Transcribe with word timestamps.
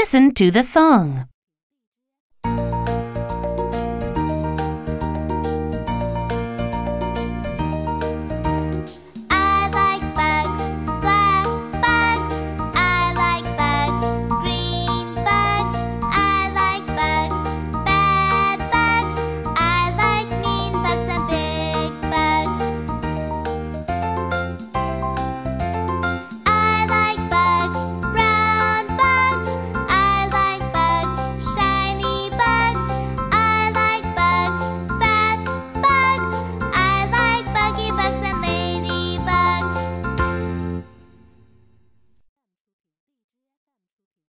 listen 0.00 0.32
to 0.32 0.50
the 0.50 0.62
song. 0.62 1.26